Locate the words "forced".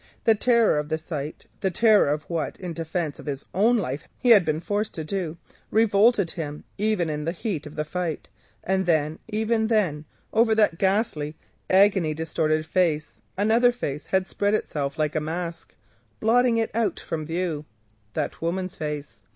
4.63-4.95